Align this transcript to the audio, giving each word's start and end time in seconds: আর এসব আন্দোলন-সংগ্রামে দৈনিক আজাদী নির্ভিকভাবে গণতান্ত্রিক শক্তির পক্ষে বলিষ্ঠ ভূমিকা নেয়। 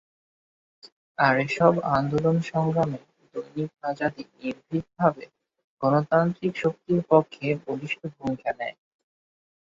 আর 1.17 1.35
এসব 1.45 1.73
আন্দোলন-সংগ্রামে 1.97 2.99
দৈনিক 3.35 3.71
আজাদী 3.89 4.23
নির্ভিকভাবে 4.35 5.23
গণতান্ত্রিক 5.81 6.53
শক্তির 6.63 6.99
পক্ষে 7.11 7.47
বলিষ্ঠ 7.65 7.99
ভূমিকা 8.15 8.51
নেয়। 8.59 8.75